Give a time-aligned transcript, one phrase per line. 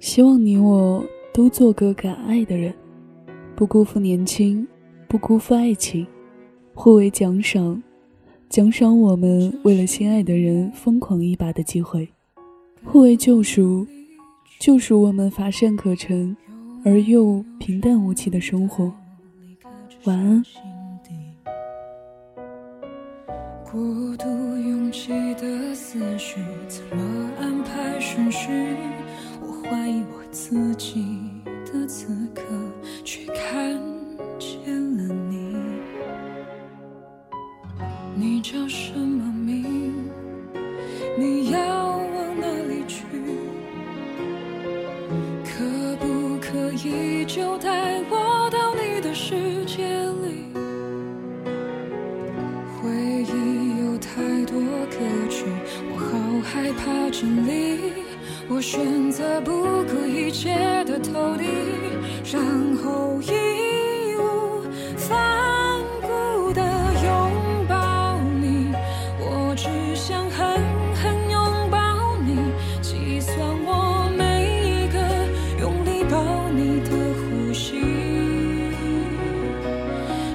[0.00, 2.72] 希望你我都做个敢爱的人，
[3.54, 4.66] 不辜负年轻，
[5.06, 6.06] 不辜负爱情，
[6.72, 7.82] 互为奖赏，
[8.48, 12.06] 奖赏我们为了心爱的人疯狂一把的机会；
[12.82, 13.86] 互为救赎，
[14.58, 16.34] 救赎我们乏善可陈
[16.82, 18.90] 而又平淡无奇的生活。
[20.04, 20.42] 晚安。
[23.70, 28.48] 过度拥挤的思绪，怎么安排顺序？
[29.70, 31.06] 我怀疑我自己
[31.64, 32.42] 的此刻，
[33.04, 33.80] 却看
[34.36, 35.54] 见了你。
[38.16, 40.10] 你叫什么名？
[41.16, 43.04] 你要往哪里去？
[45.44, 49.86] 可不可以就带我到你的世界
[50.24, 50.50] 里？
[52.82, 52.90] 回
[53.22, 55.44] 忆有太多歌曲，
[55.92, 58.09] 我好害怕整理。
[58.52, 59.52] 我选择不
[59.84, 60.52] 顾一切
[60.84, 61.44] 的投递，
[62.32, 62.42] 然
[62.82, 63.30] 后义
[64.16, 64.62] 无
[64.96, 68.74] 反顾的拥抱你。
[69.20, 70.60] 我只想狠
[70.96, 74.98] 狠拥抱你，计算我每一个
[75.60, 77.80] 用力抱你的呼吸。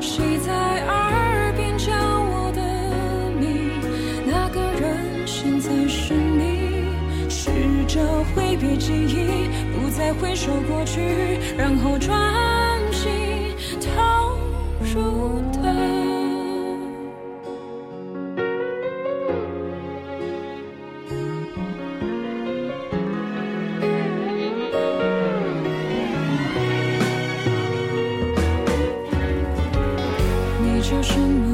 [0.00, 0.52] 谁在
[8.56, 11.00] 别记忆，不再回首过去，
[11.56, 12.12] 然后专
[12.92, 13.10] 心
[13.80, 14.38] 投
[14.92, 15.72] 入的。
[30.62, 31.53] 你叫什么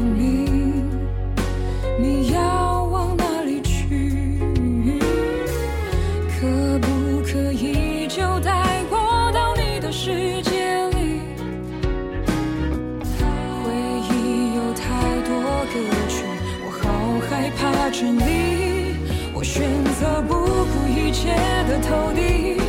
[20.01, 21.29] 选择不顾一切
[21.69, 22.60] 的投递，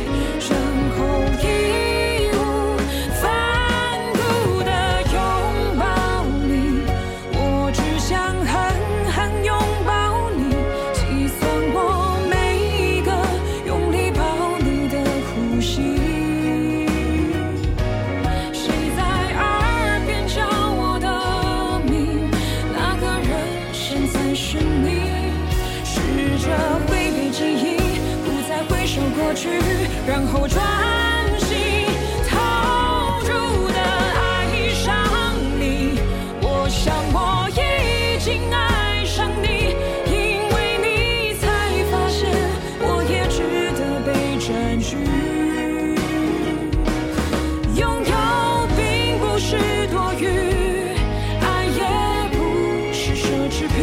[29.34, 29.48] 去，
[30.06, 30.62] 然后专
[31.38, 31.86] 心
[32.28, 32.36] 投
[33.20, 33.28] 入
[33.68, 33.78] 的
[34.20, 34.20] 爱
[34.74, 34.84] 上
[35.58, 35.98] 你。
[36.42, 37.58] 我想我已
[38.20, 39.74] 经爱上你，
[40.10, 40.14] 因
[40.52, 40.86] 为你
[41.40, 41.44] 才
[41.90, 42.20] 发现
[42.80, 43.38] 我也值
[43.78, 44.96] 得被占据。
[47.80, 48.12] 拥有
[48.76, 48.80] 并
[49.18, 49.56] 不是
[49.88, 50.22] 多余，
[51.40, 51.80] 爱也
[52.32, 52.36] 不
[52.92, 53.80] 是奢侈品。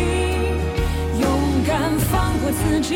[1.20, 1.24] 勇
[1.66, 2.90] 敢放过自己，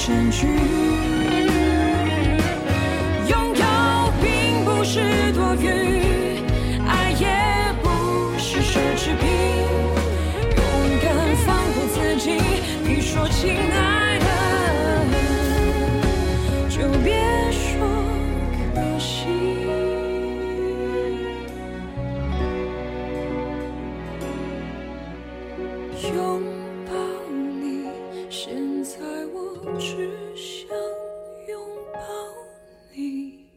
[0.00, 0.46] 占据。
[3.28, 3.64] 拥有
[4.22, 5.68] 并不是多余，
[6.88, 7.26] 爱也
[7.82, 7.86] 不
[8.38, 9.22] 是奢侈品。
[10.56, 10.58] 勇
[11.02, 11.06] 敢
[11.44, 12.40] 放过自己，
[12.82, 14.24] 你说亲爱的。
[16.70, 17.12] 就别
[17.52, 17.62] 说
[18.72, 19.28] 可惜。
[26.14, 26.18] 拥
[29.62, 30.74] 我只想
[31.46, 31.60] 拥
[31.92, 32.00] 抱
[32.94, 33.50] 你。